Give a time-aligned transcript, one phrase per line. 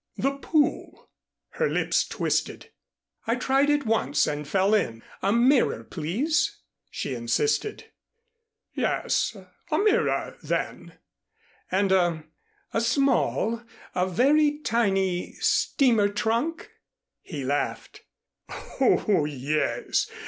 [0.17, 1.11] "The pool"
[1.59, 2.71] Her lips twisted.
[3.27, 5.03] "I tried it once, and fell in.
[5.21, 6.57] A mirror, please,"
[6.89, 7.91] she insisted.
[8.73, 9.37] "Yes
[9.69, 10.97] a mirror then."
[11.69, 12.23] "And a
[12.73, 13.61] a small,
[13.93, 16.71] a very tiny steamer trunk?"
[17.21, 18.01] He laughed.